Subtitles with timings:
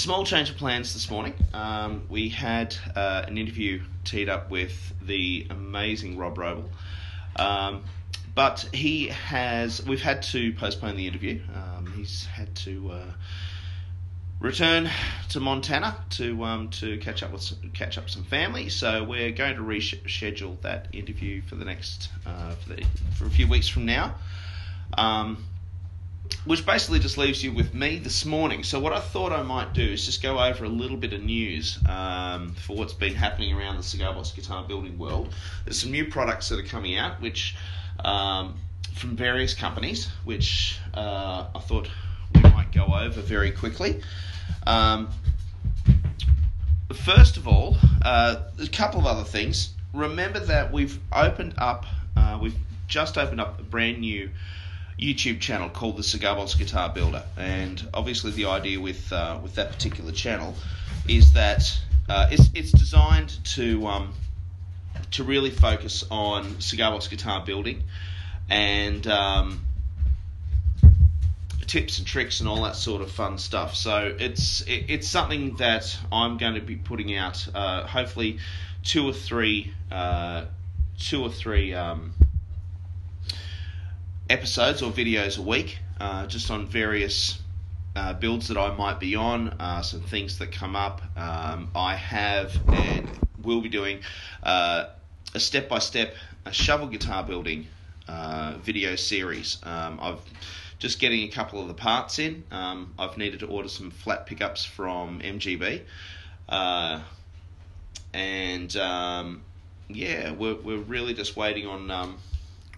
[0.00, 1.34] small change of plans this morning.
[1.52, 6.70] Um, we had uh, an interview teed up with the amazing Rob Wrobel.
[7.36, 7.84] Um,
[8.34, 11.42] but he has, we've had to postpone the interview.
[11.54, 13.12] Um, he's had to uh,
[14.40, 14.88] return
[15.28, 18.70] to Montana to um, to catch up with some, catch up some family.
[18.70, 22.86] So we're going to reschedule that interview for the next uh, for, the,
[23.18, 24.14] for a few weeks from now.
[24.96, 25.44] Um,
[26.44, 28.64] which basically just leaves you with me this morning.
[28.64, 31.22] So what I thought I might do is just go over a little bit of
[31.22, 35.34] news um, for what's been happening around the cigar box guitar building world.
[35.64, 37.56] There's some new products that are coming out, which
[38.04, 38.56] um,
[38.94, 41.88] from various companies, which uh, I thought
[42.34, 44.00] we might go over very quickly.
[44.66, 45.10] Um,
[46.94, 49.74] first of all, uh, a couple of other things.
[49.92, 51.84] Remember that we've opened up,
[52.16, 54.30] uh, we've just opened up a brand new
[55.00, 59.54] YouTube channel called the Cigar Box Guitar Builder, and obviously the idea with uh, with
[59.54, 60.54] that particular channel
[61.08, 61.62] is that
[62.08, 64.12] uh, it's it's designed to um,
[65.12, 67.82] to really focus on cigar box guitar building
[68.48, 69.60] and um,
[71.66, 73.74] tips and tricks and all that sort of fun stuff.
[73.74, 77.46] So it's it, it's something that I'm going to be putting out.
[77.54, 78.38] Uh, hopefully,
[78.82, 80.44] two or three uh,
[80.98, 82.12] two or three um,
[84.30, 87.40] episodes or videos a week, uh, just on various.
[87.96, 91.02] Uh, builds that I might be on, uh, some things that come up.
[91.16, 93.10] Um, I have and
[93.42, 93.98] will be doing
[94.44, 94.90] uh,
[95.34, 96.14] a step by step
[96.52, 97.66] shovel guitar building
[98.62, 99.58] video series.
[99.64, 100.20] Um, I've
[100.80, 102.42] just getting a couple of the parts in.
[102.50, 105.82] Um, I've needed to order some flat pickups from MGB,
[106.48, 107.00] uh,
[108.14, 109.42] and um,
[109.88, 112.18] yeah, we're, we're really just waiting on um,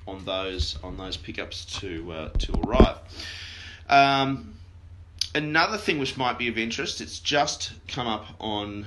[0.06, 2.98] on those on those pickups to uh, to arrive.
[3.88, 4.54] Um,
[5.34, 8.86] another thing which might be of interest, it's just come up on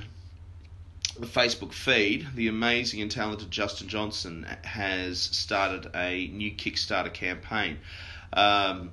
[1.19, 7.77] the Facebook feed, the amazing and talented Justin Johnson has started a new Kickstarter campaign.
[8.33, 8.91] Um,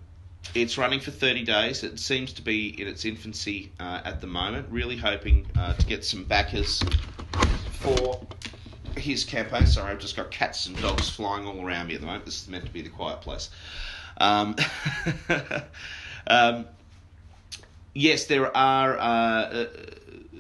[0.55, 1.83] it's running for 30 days.
[1.83, 4.67] It seems to be in its infancy uh, at the moment.
[4.71, 6.83] Really hoping uh, to get some backers
[7.81, 8.21] for
[8.99, 9.67] his campaign.
[9.67, 12.25] Sorry, I've just got cats and dogs flying all around me at the moment.
[12.25, 13.51] This is meant to be the quiet place.
[14.19, 14.57] Um,
[16.27, 16.67] um,
[17.95, 18.99] yes, there are.
[18.99, 19.67] Uh, uh,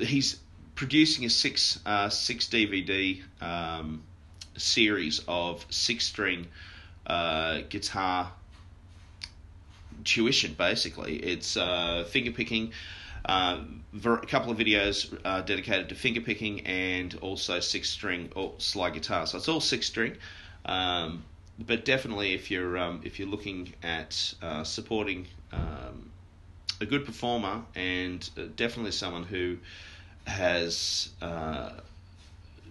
[0.00, 0.38] he's
[0.74, 4.02] producing a six uh, six DVD um,
[4.56, 6.46] series of six string
[7.06, 8.32] uh, guitar
[10.04, 10.54] tuition.
[10.54, 12.72] Basically, it's uh, finger picking.
[13.24, 13.60] Uh,
[14.04, 18.94] a couple of videos uh, dedicated to finger picking and also six string or slide
[18.94, 19.26] guitar.
[19.26, 20.16] So it's all six string,
[20.66, 21.24] um,
[21.58, 26.10] but definitely if you're um, if you're looking at uh, supporting um,
[26.80, 29.58] a good performer and uh, definitely someone who
[30.26, 31.70] has uh,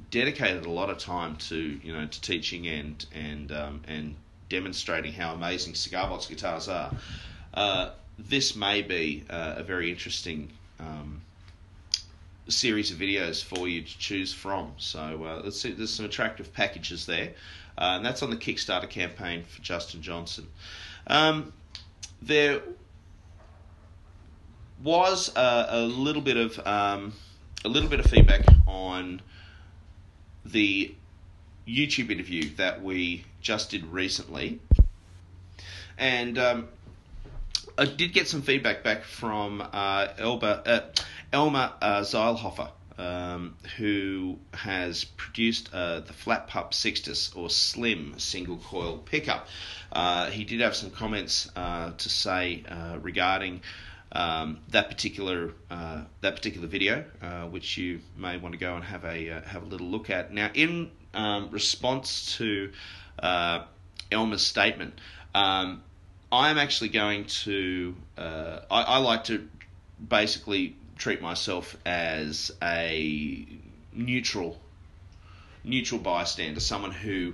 [0.09, 4.15] dedicated a lot of time to you know to teaching and and um, and
[4.49, 6.91] demonstrating how amazing cigar box guitars are.
[7.53, 11.21] Uh, this may be uh, a very interesting um,
[12.47, 14.73] series of videos for you to choose from.
[14.77, 17.33] So uh, let's see, there's some attractive packages there,
[17.77, 20.47] uh, and that's on the Kickstarter campaign for Justin Johnson.
[21.07, 21.53] Um,
[22.21, 22.61] there
[24.83, 27.13] was a, a, little bit of um,
[27.65, 29.21] a little bit of feedback on
[30.45, 30.93] the
[31.67, 34.59] YouTube interview that we just did recently,
[35.97, 36.67] and um,
[37.77, 40.79] I did get some feedback back from uh, Elba, uh,
[41.33, 48.57] Elmer uh, Zeilhofer, um, who has produced uh, the Flat Pup Sixtus or Slim single
[48.57, 49.47] coil pickup.
[49.91, 52.63] Uh, he did have some comments uh, to say
[53.01, 53.61] regarding
[54.13, 58.83] um, that particular uh, that particular video, uh, which you may want to go and
[58.83, 60.33] have a uh, have a little look at.
[60.33, 62.71] Now, in um, response to
[63.19, 63.63] uh,
[64.11, 64.99] Elmer's statement,
[65.33, 65.83] um,
[66.31, 67.95] I am actually going to.
[68.17, 69.47] Uh, I, I like to
[70.07, 73.45] basically treat myself as a
[73.93, 74.59] neutral
[75.63, 77.33] neutral bystander, someone who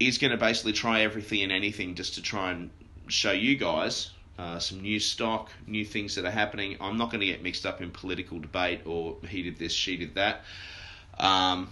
[0.00, 2.70] is going to basically try everything and anything just to try and
[3.08, 6.76] show you guys uh, some new stock, new things that are happening.
[6.80, 9.96] I'm not going to get mixed up in political debate or he did this, she
[9.96, 10.42] did that.
[11.18, 11.68] Um,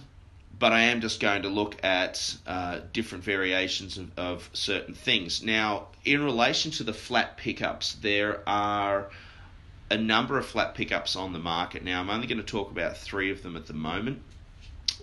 [0.63, 5.43] but I am just going to look at uh, different variations of, of, certain things.
[5.43, 9.11] Now, in relation to the flat pickups, there are
[9.91, 11.83] a number of flat pickups on the market.
[11.83, 14.23] Now, I'm only going to talk about three of them at the moment.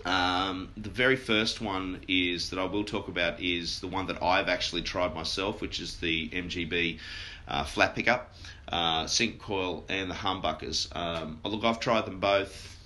[0.06, 4.22] Um, the very first one is that I will talk about is the one that
[4.22, 7.00] I've actually tried myself, which is the MGB
[7.48, 8.32] uh, flat pickup,
[8.68, 10.88] uh, sync coil, and the humbuckers.
[10.96, 12.78] Um, look, I've tried them both.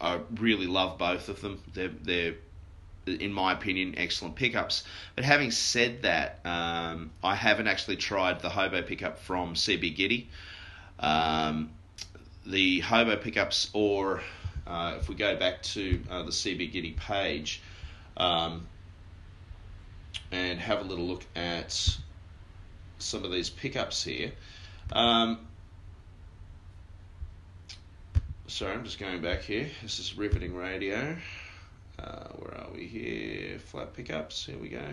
[0.00, 1.62] I really love both of them.
[1.74, 2.34] They're they're
[3.06, 4.84] in my opinion, excellent pickups.
[5.16, 10.28] But having said that, um, I haven't actually tried the Hobo pickup from CB Gitty.
[10.98, 11.70] Um,
[12.46, 14.22] the Hobo pickups, or
[14.66, 17.62] uh, if we go back to uh, the CB Gitty page
[18.16, 18.66] um,
[20.30, 21.98] and have a little look at
[22.98, 24.32] some of these pickups here.
[24.92, 25.46] Um,
[28.50, 29.70] sorry, I'm just going back here.
[29.80, 31.16] This is riveting radio.
[31.98, 33.60] Uh, where are we here?
[33.60, 34.44] Flat pickups.
[34.44, 34.84] Here we go.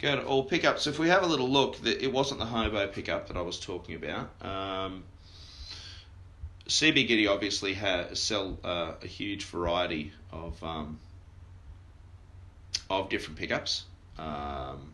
[0.00, 0.86] Go to all pickups.
[0.86, 3.58] If we have a little look, that it wasn't the Hobo pickup that I was
[3.58, 4.30] talking about.
[4.42, 5.04] Um,
[6.68, 11.00] CB Gitty obviously has sell uh, a huge variety of um,
[12.90, 13.84] of different pickups.
[14.18, 14.92] Um,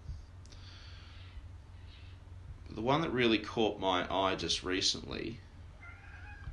[2.71, 5.41] the one that really caught my eye just recently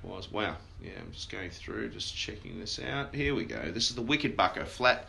[0.04, 0.58] was wow.
[0.82, 3.16] Yeah, I'm just going through, just checking this out.
[3.16, 3.72] Here we go.
[3.72, 5.08] This is the Wicked Bucker flat,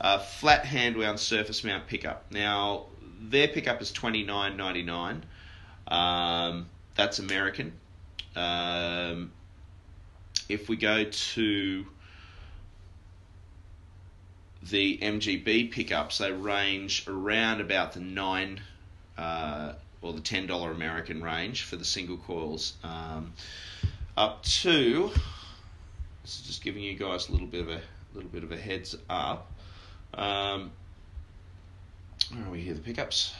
[0.00, 2.30] uh, flat hand wound surface mount pickup.
[2.30, 2.86] Now
[3.20, 5.24] their pickup is twenty nine ninety nine.
[5.88, 7.72] Um, that's American.
[8.36, 9.32] Um,
[10.48, 11.86] if we go to
[14.62, 18.60] the MGB pickups, they range around about the nine
[19.16, 22.74] uh, or the ten dollar American range for the single coils.
[22.82, 23.32] Um,
[24.16, 25.10] up to.
[26.22, 27.80] This is just giving you guys a little bit of a
[28.14, 29.50] little bit of a heads up.
[30.14, 30.70] Um,
[32.32, 32.74] where are we here?
[32.74, 33.34] The pickups.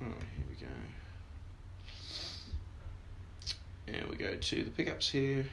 [0.00, 0.72] Oh, here we go.
[3.98, 5.46] And we go to the pickups here.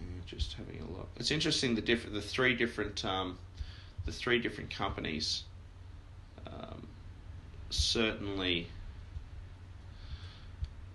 [0.00, 1.08] And just having a look.
[1.16, 3.38] It's interesting the different the three different um,
[4.04, 5.42] the three different companies
[6.46, 6.85] um,
[7.70, 8.68] certainly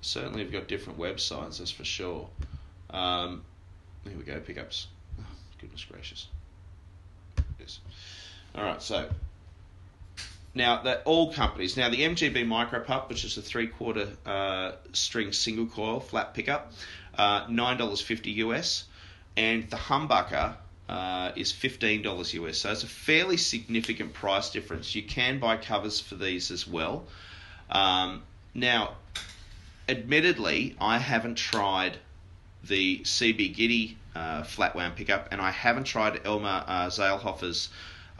[0.01, 2.27] certainly we've got different websites, that's for sure.
[2.89, 3.43] Um,
[4.03, 4.87] here we go, pickups.
[5.19, 5.23] Oh,
[5.59, 6.27] goodness gracious.
[7.59, 7.79] Yes.
[8.55, 9.09] All right, so
[10.53, 14.73] now that all companies now the MGB Micro Pup, which is a three quarter uh,
[14.91, 16.73] string single coil flat pickup,
[17.17, 18.85] uh, nine dollars fifty US,
[19.37, 20.55] and the Humbucker
[20.91, 22.57] uh, is fifteen dollars US.
[22.59, 24.93] So it's a fairly significant price difference.
[24.93, 27.05] You can buy covers for these as well.
[27.69, 28.23] Um,
[28.53, 28.95] now,
[29.87, 31.97] admittedly, I haven't tried
[32.65, 37.69] the CB Gitty uh, flat wound pickup, and I haven't tried Elmer uh, Zaalhofer's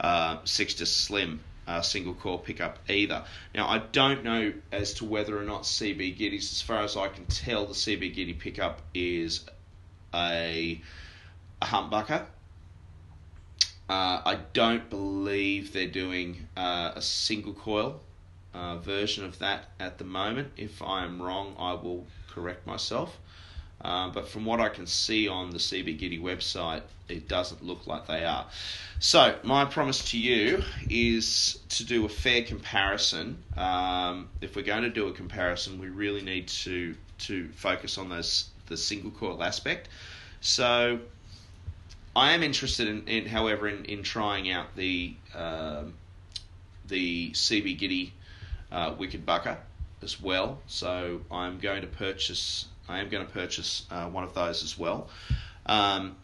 [0.00, 3.22] uh, Slim uh, single coil pickup either.
[3.54, 7.08] Now, I don't know as to whether or not CB Gitty's, as far as I
[7.08, 9.44] can tell, the CB Gitty pickup is
[10.14, 10.80] a,
[11.60, 12.24] a humbucker
[13.92, 18.00] uh, I don't believe they're doing uh, a single coil
[18.54, 20.52] uh, version of that at the moment.
[20.56, 23.18] If I am wrong, I will correct myself.
[23.82, 27.86] Uh, but from what I can see on the CB Gitty website, it doesn't look
[27.86, 28.46] like they are.
[28.98, 33.42] So, my promise to you is to do a fair comparison.
[33.58, 38.08] Um, if we're going to do a comparison, we really need to, to focus on
[38.08, 39.90] those the single coil aspect.
[40.40, 41.00] So,
[42.14, 45.84] I am interested in, in however, in, in trying out the uh,
[46.86, 48.12] the CB Gitty
[48.70, 49.58] uh, Wicked Bucker
[50.02, 50.60] as well.
[50.66, 52.66] So I'm going to purchase.
[52.88, 55.08] I am going to purchase uh, one of those as well.
[55.64, 56.16] Um,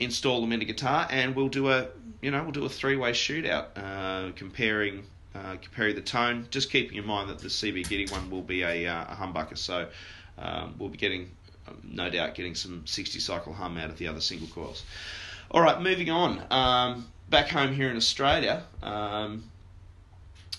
[0.00, 1.88] install them in a guitar, and we'll do a
[2.22, 5.04] you know we'll do a three way shootout uh, comparing.
[5.34, 8.62] Uh, comparing the tone, just keeping in mind that the CB Gitty one will be
[8.62, 9.86] a, uh, a humbucker, so
[10.38, 11.28] um, we'll be getting,
[11.68, 14.82] um, no doubt, getting some 60 cycle hum out of the other single coils.
[15.56, 16.42] All right, moving on.
[16.50, 19.42] Um, back home here in Australia, um,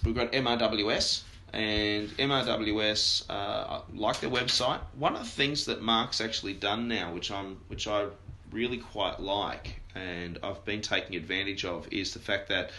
[0.04, 1.22] we've got MRWS,
[1.54, 4.80] and MRWS uh, like their website.
[4.98, 8.08] One of the things that Mark's actually done now, which I'm, which I
[8.50, 12.72] really quite like, and I've been taking advantage of, is the fact that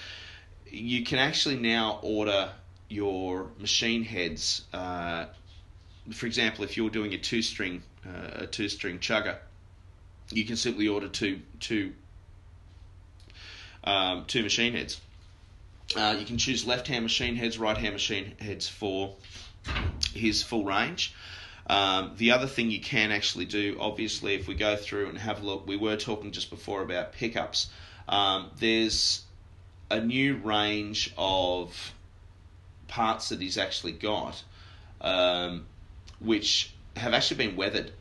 [0.67, 2.51] you can actually now order
[2.89, 4.65] your machine heads.
[4.73, 5.27] Uh,
[6.13, 9.37] for example, if you're doing a two string, uh, a two string chugger
[10.31, 11.93] you can simply order two two
[13.85, 15.01] um, two machine heads.
[15.97, 19.17] Uh, you can choose left-hand machine heads, right-hand machine heads for
[20.13, 21.15] his full range.
[21.67, 25.43] Um, the other thing you can actually do, obviously, if we go through and have
[25.43, 27.69] a look, we were talking just before about pickups.
[28.09, 29.23] Um, there's
[29.91, 31.93] a new range of
[32.89, 34.43] parts that he's actually got,
[35.01, 35.67] um,
[36.21, 37.93] which have actually been weathered.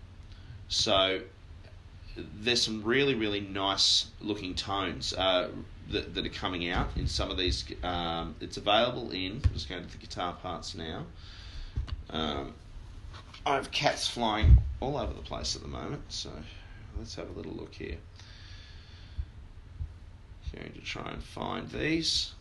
[0.69, 1.21] So
[2.39, 5.49] there's some really really nice looking tones uh,
[5.91, 7.63] that, that are coming out in some of these.
[7.83, 9.41] Um, it's available in.
[9.43, 11.05] I'm just going to the guitar parts now.
[12.09, 12.53] Um,
[13.45, 16.31] I have cats flying all over the place at the moment, so
[16.97, 17.97] let's have a little look here.
[20.55, 22.31] Going to try and find these.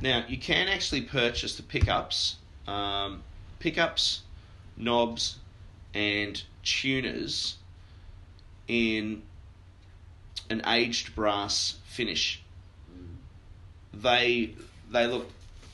[0.00, 2.36] Now you can actually purchase the pickups,
[2.68, 3.22] um,
[3.58, 4.22] pickups,
[4.76, 5.38] knobs,
[5.92, 7.56] and tuners
[8.68, 9.22] in
[10.50, 12.42] an aged brass finish.
[13.92, 14.54] They
[14.90, 15.30] they look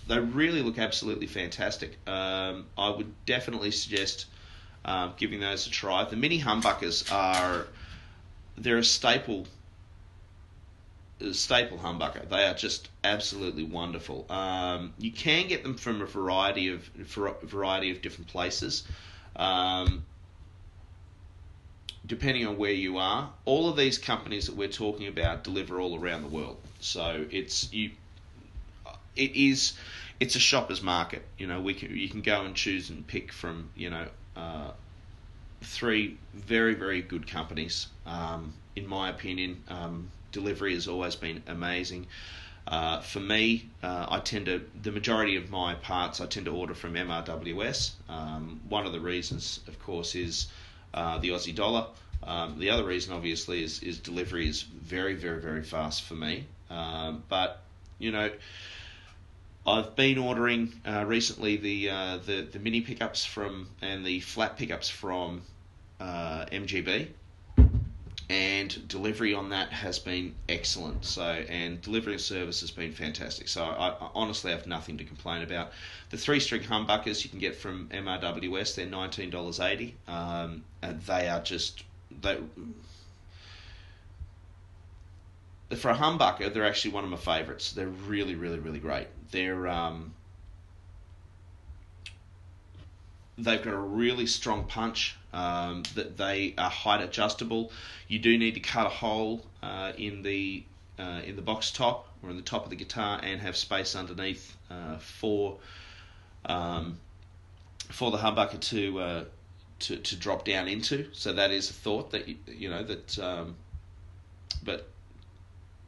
[0.06, 1.96] they really look absolutely fantastic.
[2.08, 4.26] Um, I would definitely suggest
[4.84, 6.04] uh, giving those a try.
[6.04, 7.66] The mini humbuckers are
[8.58, 9.46] they're a staple
[11.20, 12.28] a staple humbucker.
[12.28, 14.26] They are just absolutely wonderful.
[14.30, 16.82] Um, you can get them from a variety of
[17.42, 18.84] variety of different places.
[19.36, 20.04] Um,
[22.10, 25.96] depending on where you are, all of these companies that we're talking about deliver all
[25.96, 26.56] around the world.
[26.80, 27.92] So it's you,
[29.14, 29.74] it is,
[30.18, 31.24] it's a shopper's market.
[31.38, 34.72] You know, we can you can go and choose and pick from you know uh,
[35.62, 37.86] three very very good companies.
[38.04, 42.08] Um, in my opinion, um, delivery has always been amazing.
[42.66, 46.52] Uh, for me, uh, I tend to the majority of my parts I tend to
[46.52, 47.92] order from MRWS.
[48.08, 50.48] Um, one of the reasons, of course, is
[50.94, 51.86] uh, the Aussie dollar.
[52.22, 56.46] Um, the other reason, obviously, is, is delivery is very, very, very fast for me.
[56.68, 57.62] Um, but
[57.98, 58.30] you know,
[59.66, 64.56] I've been ordering uh, recently the, uh, the the mini pickups from and the flat
[64.56, 65.42] pickups from
[66.00, 67.08] uh, MGB,
[68.30, 71.04] and delivery on that has been excellent.
[71.04, 73.48] So, and delivery service has been fantastic.
[73.48, 75.72] So, I, I honestly have nothing to complain about.
[76.10, 81.00] The three string humbuckers you can get from MRWS, they're nineteen dollars eighty, um, and
[81.02, 81.82] they are just
[82.22, 82.38] they.
[85.76, 87.72] For a humbucker, they're actually one of my favourites.
[87.72, 89.08] They're really, really, really great.
[89.32, 90.14] They're um,
[93.38, 95.16] they've got a really strong punch.
[95.32, 97.70] Um, that they are height adjustable.
[98.08, 100.64] You do need to cut a hole uh, in the
[100.98, 103.94] uh, in the box top or in the top of the guitar and have space
[103.94, 105.58] underneath uh, for
[106.46, 106.98] um,
[107.90, 109.24] for the humbucker to, uh,
[109.80, 111.06] to to drop down into.
[111.12, 113.18] So that is a thought that you, you know that.
[113.18, 113.56] Um,
[114.62, 114.88] but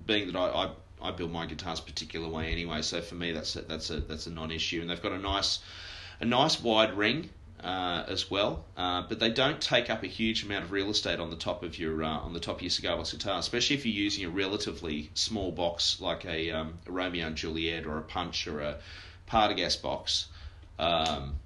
[0.07, 0.71] being that I, I
[1.03, 4.01] I build my guitars a particular way anyway, so for me that's a, that's a
[4.01, 5.59] that's a non-issue, and they've got a nice
[6.21, 7.31] a nice wide ring
[7.63, 11.21] uh, as well, uh, but they don't take up a huge amount of real estate
[11.21, 13.77] on the top of your uh, on the top of your cigar box guitar, especially
[13.77, 17.99] if you're using a relatively small box like a, um, a Romeo and Juliet or
[17.99, 18.79] a Punch or a
[19.31, 20.27] Partagás box.
[20.79, 21.37] Um,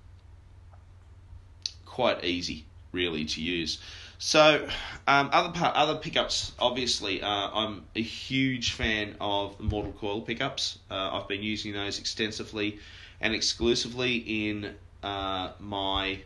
[1.84, 3.78] quite easy, really, to use.
[4.18, 4.66] So,
[5.06, 6.52] um, other part, other pickups.
[6.58, 10.78] Obviously, uh, I'm a huge fan of the Mortal Coil pickups.
[10.90, 12.78] Uh, I've been using those extensively
[13.20, 14.16] and exclusively
[14.48, 16.20] in uh, my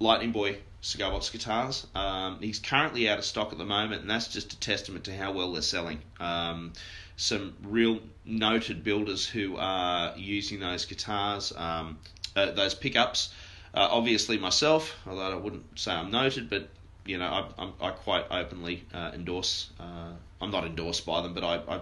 [0.00, 1.86] Lightning Boy cigar box guitars.
[1.94, 5.16] Um, he's currently out of stock at the moment, and that's just a testament to
[5.16, 6.02] how well they're selling.
[6.20, 6.72] Um,
[7.16, 11.98] some real noted builders who are using those guitars, um,
[12.36, 13.32] uh, those pickups.
[13.72, 16.68] Uh, obviously, myself, although I wouldn't say I'm noted, but
[17.06, 19.70] you know, I, I quite openly uh, endorse.
[19.78, 21.80] Uh, I'm not endorsed by them, but I, I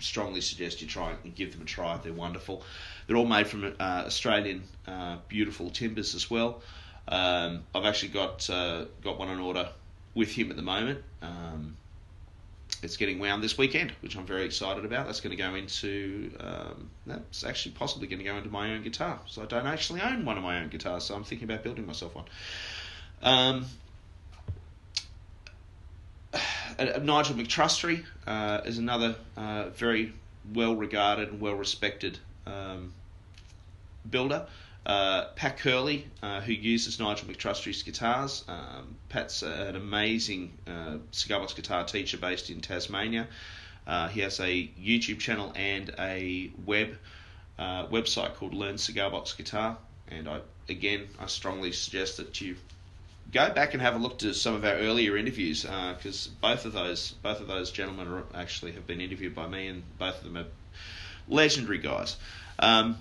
[0.00, 1.96] strongly suggest you try and give them a try.
[1.98, 2.62] They're wonderful.
[3.06, 6.62] They're all made from uh, Australian uh, beautiful timbers as well.
[7.08, 9.68] Um, I've actually got uh, got one on order
[10.14, 11.02] with him at the moment.
[11.22, 11.76] Um,
[12.82, 15.06] it's getting wound this weekend, which I'm very excited about.
[15.06, 18.82] That's going to go into um, that's actually possibly going to go into my own
[18.82, 19.18] guitar.
[19.26, 21.86] So I don't actually own one of my own guitars, so I'm thinking about building
[21.86, 22.24] myself one.
[26.80, 30.14] Uh, Nigel McTrustry uh, is another uh, very
[30.54, 32.94] well regarded and well respected um,
[34.08, 34.46] builder.
[34.86, 38.44] Uh, Pat Curley, uh, who uses Nigel McTrustry's guitars.
[38.48, 43.28] Um, Pat's an amazing uh, cigar box guitar teacher based in Tasmania.
[44.10, 46.96] he has a YouTube channel and a web
[47.58, 49.76] website called Learn Cigar Box Guitar.
[50.08, 52.56] And I again, I strongly suggest that you
[53.32, 56.64] go back and have a look to some of our earlier interviews because uh, both
[56.64, 60.18] of those both of those gentlemen are, actually have been interviewed by me, and both
[60.18, 60.46] of them are
[61.28, 62.16] legendary guys.
[62.58, 62.98] Um,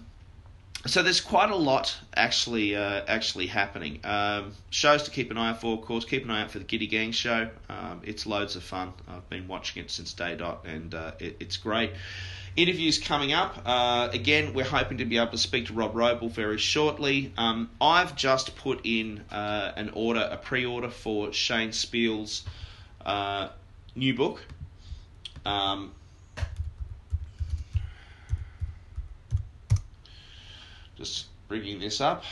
[0.86, 4.00] so there's quite a lot actually uh, actually happening.
[4.04, 6.06] Um, shows to keep an eye out for, of course.
[6.06, 7.50] Keep an eye out for the Gitty Gang show.
[7.70, 8.94] Um, it's loads of fun.
[9.08, 11.92] I've been watching it since day dot, and uh, it, it's great.
[12.56, 13.62] Interviews coming up.
[13.66, 17.32] Uh, again, we're hoping to be able to speak to Rob Wrobel very shortly.
[17.38, 22.44] Um, I've just put in uh, an order, a pre-order for Shane Speal's
[23.06, 23.50] uh,
[23.96, 24.44] new book.
[25.46, 25.94] Um,
[30.98, 32.24] just bringing this up.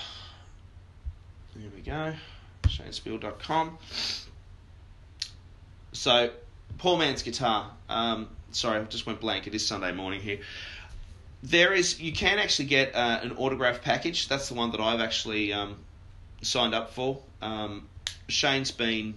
[1.55, 2.13] There we go.
[2.63, 3.77] ShaneSpeal.com.
[5.93, 6.29] So,
[6.77, 7.71] Poor Man's Guitar.
[7.89, 8.27] Um,
[8.58, 9.48] sorry, I just went blank.
[9.48, 10.40] It is Sunday morning here.
[11.44, 14.28] There is, you can actually get uh, an autograph package.
[14.28, 15.78] That's the one that I've actually um,
[16.42, 17.22] signed up for.
[17.42, 17.88] Um,
[18.28, 19.14] Shane's been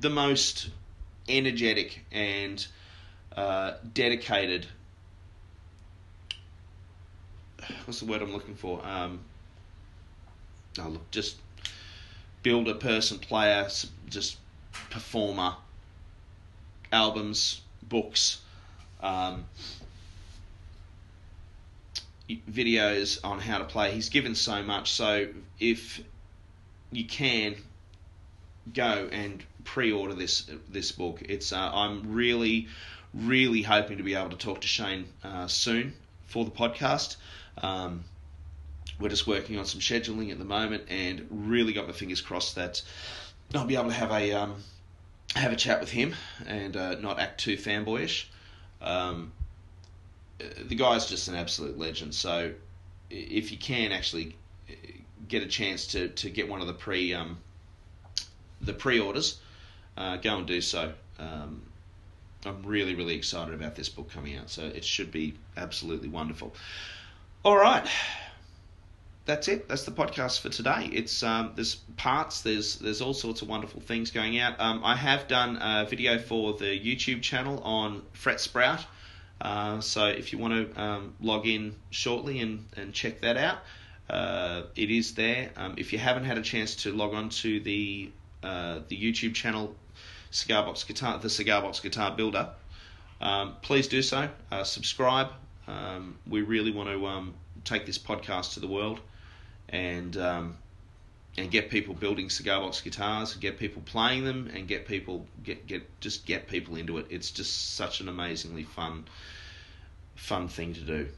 [0.00, 0.70] the most
[1.28, 2.66] energetic and
[3.36, 4.66] uh, dedicated.
[7.84, 8.84] What's the word I'm looking for?
[8.86, 9.20] Um,
[10.80, 11.36] oh, look, just
[12.42, 13.68] builder, person, player,
[14.08, 14.38] just
[14.88, 15.54] performer,
[16.92, 18.40] albums, books,
[19.00, 19.44] um,
[22.28, 23.92] videos on how to play.
[23.92, 24.92] He's given so much.
[24.92, 25.28] So
[25.58, 26.02] if
[26.90, 27.56] you can
[28.74, 32.68] go and pre-order this this book, it's uh, I'm really
[33.14, 35.94] really hoping to be able to talk to Shane uh, soon
[36.26, 37.16] for the podcast.
[37.62, 38.04] Um,
[39.00, 42.56] we're just working on some scheduling at the moment, and really got my fingers crossed
[42.56, 42.82] that
[43.54, 44.56] I'll be able to have a um,
[45.34, 46.14] have a chat with him
[46.46, 48.26] and uh, not act too fanboyish.
[48.80, 49.32] Um,
[50.38, 52.14] the guy's just an absolute legend.
[52.14, 52.52] So
[53.10, 54.36] if you can actually
[54.68, 54.74] uh,
[55.26, 57.38] get a chance to, to get one of the pre um,
[58.60, 59.40] the pre orders,
[59.96, 60.92] uh, go and do so.
[61.18, 61.62] Um,
[62.44, 64.50] I'm really really excited about this book coming out.
[64.50, 66.54] So it should be absolutely wonderful.
[67.44, 67.88] All right
[69.28, 69.68] that's it.
[69.68, 70.88] That's the podcast for today.
[70.90, 72.40] It's um, there's parts.
[72.40, 74.58] There's there's all sorts of wonderful things going out.
[74.58, 78.86] Um, I have done a video for the YouTube channel on Fret Sprout.
[79.38, 83.58] Uh, so if you want to um, log in shortly and, and check that out,
[84.08, 85.50] uh, it is there.
[85.56, 88.10] Um, if you haven't had a chance to log on to the
[88.42, 89.76] uh, the YouTube channel,
[90.30, 92.48] Cigar Box Guitar, the Cigar Box Guitar Builder,
[93.20, 94.30] um, please do so.
[94.50, 95.28] Uh, subscribe.
[95.66, 99.00] Um, we really want to take this podcast to the world
[99.68, 100.56] and um,
[101.36, 105.66] and get people building cigar box guitars, get people playing them, and get people get
[105.66, 107.06] get just get people into it.
[107.10, 109.04] It's just such an amazingly fun
[110.14, 111.08] fun thing to do.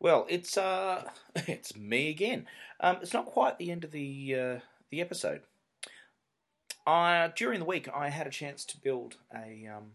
[0.00, 2.46] Well, it's uh, it's me again.
[2.80, 4.58] Um, it's not quite the end of the uh,
[4.90, 5.42] the episode.
[6.86, 9.92] I during the week I had a chance to build a um,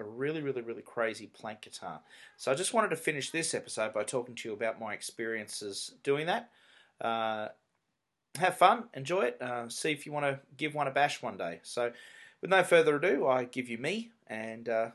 [0.00, 2.00] a really, really, really crazy plank guitar.
[2.36, 5.92] So I just wanted to finish this episode by talking to you about my experiences
[6.02, 6.50] doing that.
[7.00, 7.48] Uh,
[8.36, 11.36] have fun, enjoy it, uh, see if you want to give one a bash one
[11.36, 11.60] day.
[11.62, 11.92] So,
[12.40, 14.88] with no further ado, I give you me, and uh,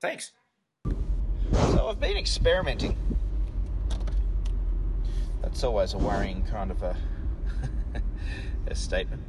[0.00, 0.32] thanks.
[1.52, 2.96] So I've been experimenting.
[5.42, 6.96] That's always a worrying kind of a,
[8.66, 9.22] a statement.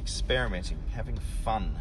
[0.00, 1.78] Experimenting, having fun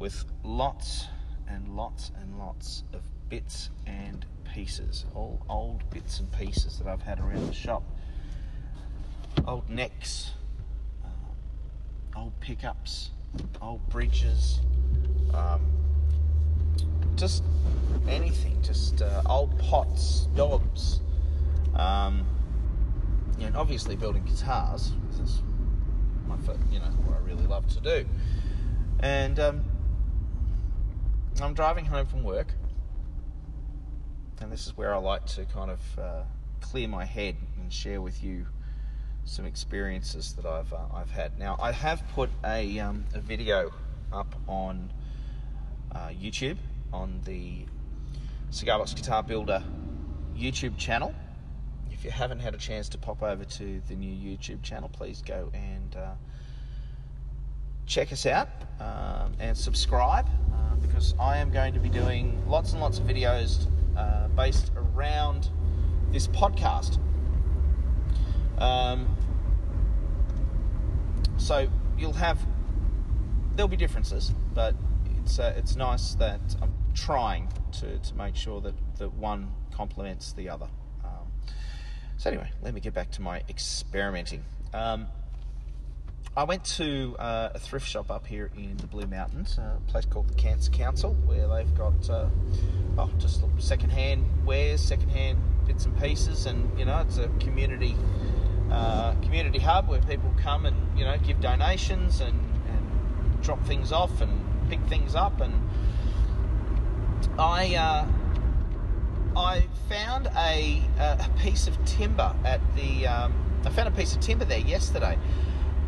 [0.00, 1.06] with lots
[1.46, 7.02] and lots and lots of bits and pieces, all old bits and pieces that I've
[7.02, 7.82] had around the shop.
[9.46, 10.32] Old necks,
[11.04, 11.10] um,
[12.16, 13.10] old pickups,
[13.60, 14.60] old bridges,
[15.34, 15.60] um,
[17.14, 17.44] just
[18.08, 21.00] anything, just uh, old pots, knobs,
[21.74, 22.26] um,
[23.38, 24.92] and obviously building guitars.
[25.10, 25.42] This is
[26.26, 26.36] my,
[26.72, 28.06] you know, what I really love to do.
[29.00, 29.64] And um,
[31.42, 32.48] I'm driving home from work,
[34.40, 36.22] and this is where I like to kind of uh,
[36.60, 38.46] clear my head and share with you
[39.24, 41.38] some experiences that I've uh, I've had.
[41.38, 43.70] Now I have put a um, a video
[44.12, 44.92] up on
[45.92, 46.58] uh, YouTube
[46.92, 47.64] on the
[48.50, 49.62] Cigar Box Guitar Builder
[50.36, 51.14] YouTube channel.
[51.90, 55.22] If you haven't had a chance to pop over to the new YouTube channel, please
[55.22, 56.14] go and uh,
[57.86, 58.48] check us out
[58.80, 60.26] um, and subscribe
[61.00, 65.48] because I am going to be doing lots and lots of videos uh, based around
[66.10, 66.98] this podcast.
[68.58, 69.16] Um,
[71.38, 72.38] so you'll have
[73.56, 74.74] there'll be differences, but
[75.22, 77.48] it's uh, it's nice that I'm trying
[77.80, 80.68] to, to make sure that, that one complements the other.
[81.02, 81.32] Um,
[82.18, 84.44] so anyway, let me get back to my experimenting.
[84.74, 85.06] Um,
[86.36, 90.04] I went to uh, a thrift shop up here in the Blue Mountains, a place
[90.04, 92.28] called the Cancer Council, where they've got uh,
[92.98, 97.96] oh, just second-hand wares, second-hand bits and pieces, and you know it's a community
[98.70, 102.38] uh, community hub where people come and you know give donations and,
[102.68, 104.30] and drop things off and
[104.70, 105.40] pick things up.
[105.40, 105.52] And
[107.40, 108.06] I uh,
[109.36, 114.20] I found a, a piece of timber at the um, I found a piece of
[114.20, 115.18] timber there yesterday,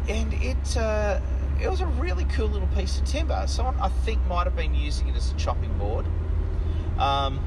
[0.08, 1.20] and it uh,
[1.60, 3.44] it was a really cool little piece of timber.
[3.46, 6.06] Someone I think might have been using it as a chopping board.
[6.98, 7.40] Um,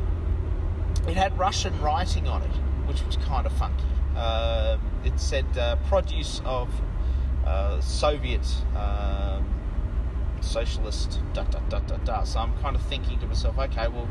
[1.08, 2.56] it had Russian writing on it,
[2.88, 3.84] which was kind of funky.
[4.16, 6.70] Uh, it said uh, produce of
[7.46, 9.46] uh, Soviet um,
[10.42, 12.24] socialist da da da da da.
[12.24, 14.08] So I'm kind of thinking to myself, okay, well,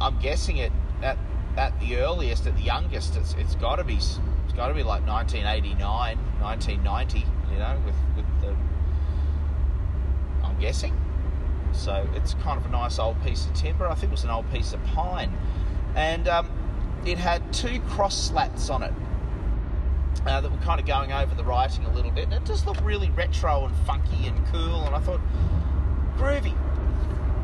[0.00, 1.18] I'm guessing it at
[1.56, 3.98] at the earliest, at the youngest, it's it's got to be
[4.56, 7.18] got to be like 1989, 1990.
[7.52, 8.56] You know, with with the
[10.44, 10.98] I'm guessing.
[11.72, 13.86] So it's kind of a nice old piece of timber.
[13.86, 15.32] I think it was an old piece of pine,
[15.94, 16.50] and um,
[17.04, 18.92] it had two cross slats on it
[20.26, 22.24] uh, that were kind of going over the writing a little bit.
[22.24, 24.84] And it just looked really retro and funky and cool.
[24.84, 25.20] And I thought,
[26.16, 26.56] groovy.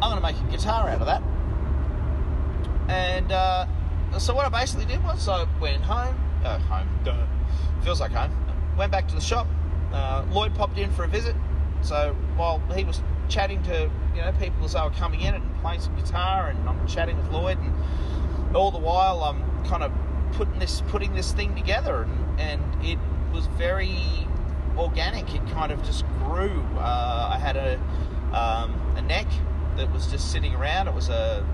[0.02, 1.22] I'm going to make a guitar out of that.
[2.88, 3.66] And uh,
[4.18, 6.18] so what I basically did was I went home.
[6.44, 6.88] Uh, home.
[7.04, 7.26] Duh.
[7.82, 8.32] Feels like home.
[8.76, 9.46] Went back to the shop.
[9.92, 11.36] Uh, Lloyd popped in for a visit.
[11.82, 15.60] So while he was chatting to you know people as they were coming in and
[15.60, 19.92] playing some guitar, and I'm chatting with Lloyd, and all the while I'm kind of
[20.32, 22.98] putting this putting this thing together, and, and it
[23.32, 23.98] was very
[24.76, 25.34] organic.
[25.34, 26.64] It kind of just grew.
[26.78, 27.78] Uh, I had a
[28.36, 29.26] um, a neck
[29.76, 30.88] that was just sitting around.
[30.88, 31.46] It was a,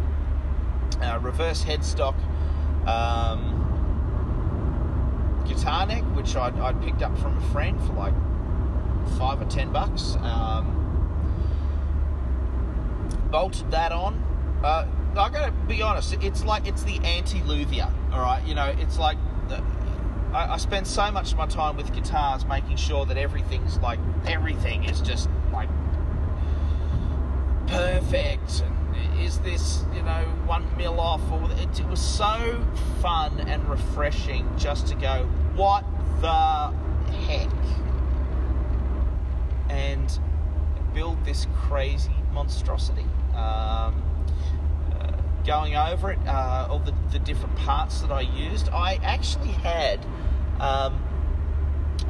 [1.02, 2.14] a reverse headstock
[2.86, 3.57] um,
[5.48, 8.14] guitar neck, which I'd, I'd, picked up from a friend for like
[9.18, 10.16] five or ten bucks.
[10.16, 10.74] Um,
[13.30, 14.14] bolted that on.
[14.62, 17.92] Uh, I gotta be honest, it's like it's the anti-luthier.
[18.12, 19.62] All right, you know, it's like the,
[20.32, 23.98] I, I, spend so much of my time with guitars making sure that everything's like
[24.26, 25.68] everything is just like
[27.66, 28.60] perfect.
[28.60, 28.77] And
[29.18, 31.22] is this you know one mil off?
[31.30, 32.64] Or it, it was so
[33.00, 35.84] fun and refreshing just to go, what
[36.20, 36.72] the
[37.26, 37.50] heck,
[39.68, 40.18] and
[40.94, 43.06] build this crazy monstrosity.
[43.34, 44.02] Um,
[45.48, 48.68] going over it, uh, all the, the different parts that I used.
[48.68, 50.04] I actually had,
[50.60, 51.02] um,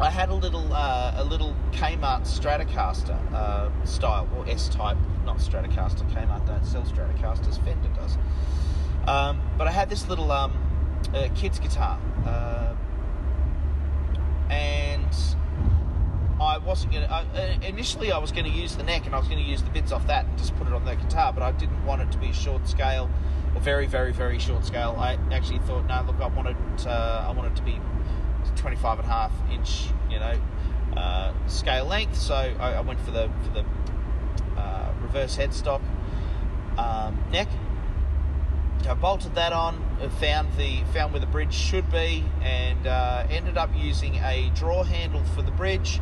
[0.01, 4.97] I had a little uh, a little Kmart Stratocaster uh, style or S type,
[5.29, 6.11] not Stratocaster.
[6.11, 7.63] Kmart don't sell Stratocasters.
[7.63, 8.17] Fender does.
[9.07, 10.53] Um, but I had this little um,
[11.15, 12.75] uh, kids guitar, uh,
[14.51, 15.15] and
[16.41, 17.13] I wasn't going to.
[17.13, 19.63] Uh, initially, I was going to use the neck and I was going to use
[19.63, 22.01] the bits off that and just put it on the guitar, but I didn't want
[22.01, 23.11] it to be short scale
[23.55, 24.97] or very, very, very short scale.
[24.99, 27.79] I actually thought, no, look, I wanted, uh, I wanted to be
[28.57, 30.39] 25 and a half inch, you know,
[30.97, 32.17] uh, scale length.
[32.17, 33.65] So I, I, went for the for the
[35.01, 35.83] reverse headstock
[36.77, 37.49] um, neck.
[38.89, 39.83] I bolted that on,
[40.21, 44.85] found the found where the bridge should be, and uh, ended up using a draw
[44.85, 46.01] handle for the bridge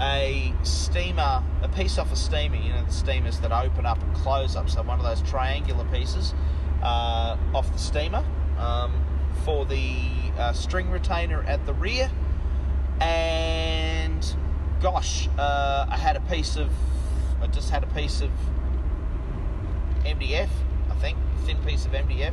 [0.00, 4.14] a steamer, a piece off a steamer, you know, the steamers that open up and
[4.14, 4.68] close up.
[4.68, 6.34] So one of those triangular pieces
[6.82, 8.24] uh, off the steamer
[8.58, 8.92] um,
[9.44, 12.10] for the uh, string retainer at the rear.
[13.00, 14.24] And
[14.80, 16.70] gosh, uh, I had a piece of,
[17.42, 18.30] I just had a piece of
[20.04, 20.48] MDF,
[20.90, 22.32] I think, thin piece of MDF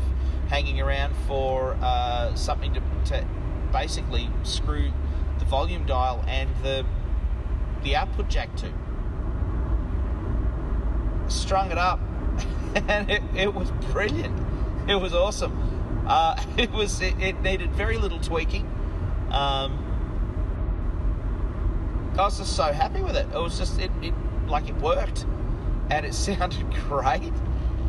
[0.50, 3.26] hanging around for uh, something to, to
[3.72, 4.92] basically screw
[5.40, 6.86] the volume dial and the
[7.84, 8.72] the output jack to.
[11.28, 12.00] Strung it up,
[12.88, 14.38] and it, it was brilliant.
[14.88, 16.06] It was awesome.
[16.08, 18.68] Uh, it was it, it, needed very little tweaking.
[19.32, 19.86] Um,
[22.18, 23.28] I was just so happy with it.
[23.34, 24.14] It was just it, it
[24.50, 25.26] like it worked,
[25.90, 27.34] and it sounded great.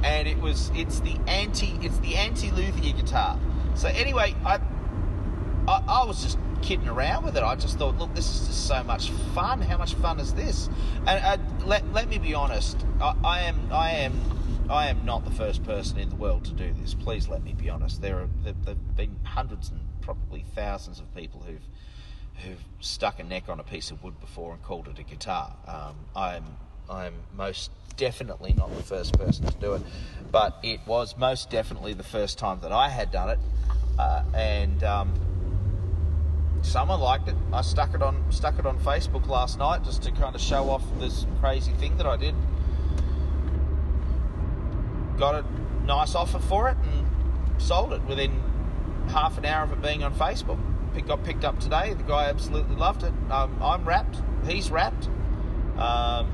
[0.03, 3.39] And it was it's the anti it's the anti luthier guitar.
[3.75, 4.61] So anyway, I,
[5.69, 7.43] I I was just kidding around with it.
[7.43, 9.61] I just thought, look, this is just so much fun.
[9.61, 10.69] How much fun is this?
[11.07, 12.85] And uh, let, let me be honest.
[13.01, 14.13] I, I, am I am
[14.69, 16.95] I am not the first person in the world to do this.
[16.95, 18.01] Please let me be honest.
[18.01, 21.67] There are there've been hundreds and probably thousands of people who've
[22.41, 25.55] who've stuck a neck on a piece of wood before and called it a guitar.
[25.67, 26.45] Um, I'm
[26.89, 29.83] I'm most definitely not the first person to do it,
[30.33, 33.39] but it was most definitely the first time that I had done it,
[33.99, 35.13] uh, and um,
[36.63, 37.37] someone liked it.
[37.53, 40.71] I stuck it on stuck it on Facebook last night just to kind of show
[40.71, 42.35] off this crazy thing that I did.
[45.19, 45.45] Got a
[45.85, 48.43] nice offer for it and sold it within
[49.09, 50.59] half an hour of it being on Facebook.
[50.97, 51.95] It got picked up today.
[51.95, 53.13] The guy absolutely loved it.
[53.31, 54.17] Um, I'm wrapped.
[54.47, 55.09] He's wrapped.
[55.79, 56.31] Um,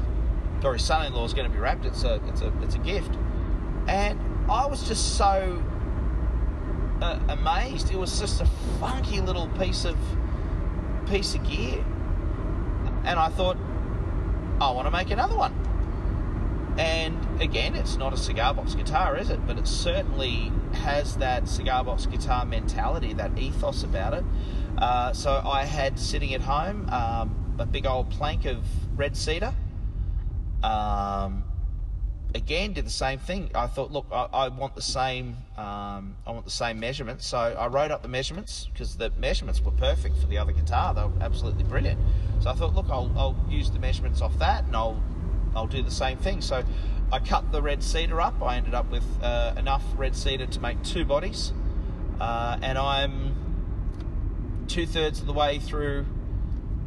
[0.64, 1.84] or his son-in-law is going to be wrapped.
[1.84, 3.16] It's a it's a it's a gift,
[3.86, 4.18] and
[4.50, 5.62] I was just so
[7.00, 7.90] uh, amazed.
[7.90, 8.46] It was just a
[8.80, 9.96] funky little piece of
[11.08, 11.84] piece of gear,
[13.04, 13.56] and I thought
[14.60, 15.54] I want to make another one.
[16.78, 19.46] And again, it's not a cigar box guitar, is it?
[19.46, 24.24] But it certainly has that cigar box guitar mentality, that ethos about it.
[24.76, 28.58] Uh, so I had sitting at home um, a big old plank of
[28.94, 29.54] red cedar.
[30.62, 31.44] Um,
[32.34, 33.50] again, did the same thing.
[33.54, 35.36] I thought, look, I, I want the same.
[35.56, 37.26] Um, I want the same measurements.
[37.26, 40.92] So I wrote up the measurements because the measurements were perfect for the other guitar.
[40.92, 42.00] They were absolutely brilliant.
[42.40, 45.02] So I thought, look, I'll, I'll use the measurements off that, and I'll
[45.56, 46.40] I'll do the same thing.
[46.40, 46.62] So
[47.12, 48.42] I cut the red cedar up.
[48.42, 51.52] I ended up with uh, enough red cedar to make two bodies,
[52.20, 56.06] uh, and I'm two thirds of the way through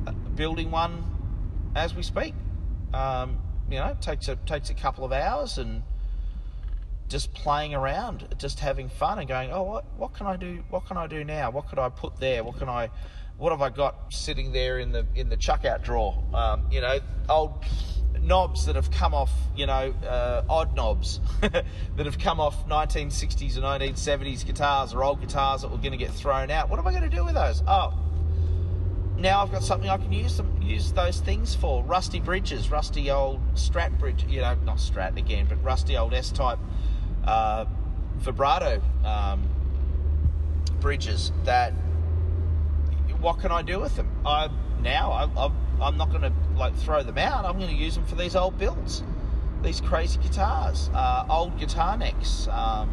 [0.06, 1.04] uh, building one
[1.76, 2.34] as we speak.
[2.94, 5.84] Um, you know, it takes a takes a couple of hours and
[7.08, 10.64] just playing around, just having fun and going, oh, what what can I do?
[10.70, 11.50] What can I do now?
[11.50, 12.44] What could I put there?
[12.44, 12.90] What can I
[13.38, 16.22] what have I got sitting there in the in the chuck out drawer?
[16.34, 17.64] Um, you know, old
[18.22, 21.66] knobs that have come off, you know, uh, odd knobs that
[22.06, 26.12] have come off 1960s or 1970s guitars or old guitars that were going to get
[26.12, 26.70] thrown out.
[26.70, 27.64] What am I going to do with those?
[27.68, 27.94] Oh,
[29.18, 31.84] now I've got something I can use them use those things for.
[31.84, 36.32] Rusty bridges, rusty old Strat bridge, you know, not Strat again, but rusty old S
[36.32, 36.60] type
[37.26, 37.66] uh,
[38.18, 39.48] vibrato um,
[40.80, 41.74] bridges that
[43.20, 44.10] what can I do with them?
[44.26, 44.50] I
[44.82, 45.52] now I,
[45.82, 47.46] am not going to like throw them out.
[47.46, 49.04] I'm going to use them for these old builds,
[49.64, 52.48] these crazy guitars, uh, old guitar necks.
[52.50, 52.90] Um,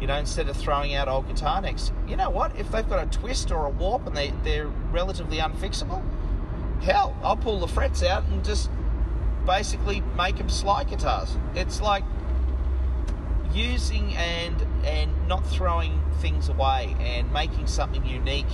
[0.00, 2.54] you know, instead of throwing out old guitar necks, you know what?
[2.56, 6.02] If they've got a twist or a warp and they they're relatively unfixable,
[6.82, 8.70] hell, I'll pull the frets out and just
[9.46, 11.36] basically make them slide guitars.
[11.54, 12.04] It's like
[13.52, 18.46] using and and not throwing things away and making something unique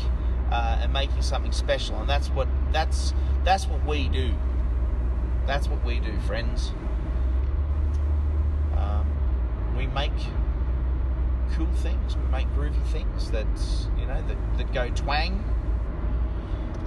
[0.51, 1.99] uh, and making something special.
[2.01, 4.35] And that's what that's that's what we do.
[5.47, 6.73] That's what we do, friends.
[8.77, 9.07] Um,
[9.77, 10.13] we make
[11.53, 12.17] cool things.
[12.17, 13.47] We make groovy things that
[13.99, 15.45] you know that, that go twang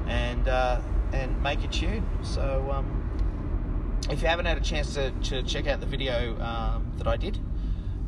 [0.07, 2.07] and uh, and make a tune.
[2.21, 6.91] So um, if you haven't had a chance to, to check out the video um,
[6.97, 7.39] that I did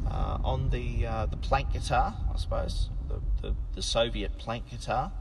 [0.10, 5.12] uh, on the uh, the plank guitar, I suppose the, the, the Soviet plank guitar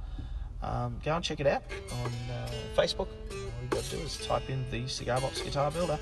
[0.65, 1.63] um, go and check it out
[2.03, 3.09] on uh, Facebook.
[3.31, 5.99] All you got to do is type in the Cigar Box Guitar Builder.